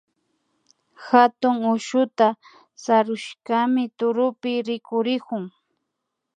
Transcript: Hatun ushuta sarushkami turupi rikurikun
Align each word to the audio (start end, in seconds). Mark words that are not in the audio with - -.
Hatun 1.05 1.57
ushuta 1.73 2.27
sarushkami 2.83 3.83
turupi 3.97 4.51
rikurikun 4.67 5.43